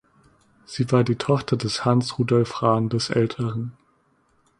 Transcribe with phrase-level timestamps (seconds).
[0.65, 3.73] Sie war die Tochter des Hans Rudolf Rahn des Älteren.